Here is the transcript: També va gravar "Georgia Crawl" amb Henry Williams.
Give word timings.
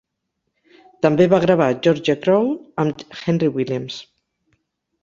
També 1.07 1.27
va 1.33 1.41
gravar 1.43 1.67
"Georgia 1.89 2.17
Crawl" 2.25 2.51
amb 2.87 3.07
Henry 3.21 3.53
Williams. 3.61 4.05